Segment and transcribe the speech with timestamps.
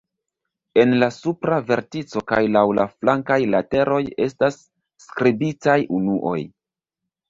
[0.83, 4.61] En la supra vertico kaj laŭ la flankaj lateroj estas
[5.09, 6.39] skribitaj unuoj.